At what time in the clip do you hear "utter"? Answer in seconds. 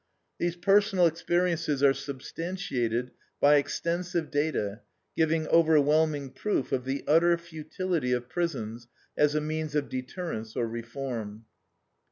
7.07-7.37